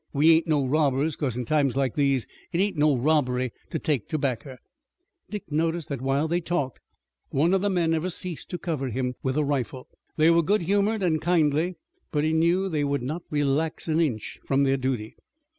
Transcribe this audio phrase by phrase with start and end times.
[0.13, 4.07] We ain't no robbers, 'cause in times like these it ain't no robbery to take
[4.09, 4.57] terbacker."
[5.29, 6.79] Dick noticed that while they talked
[7.29, 9.87] one of the men never ceased to cover him with a rifle.
[10.17, 11.75] They were good humored and kindly,
[12.09, 15.15] but he knew they would not relax an inch from their duty.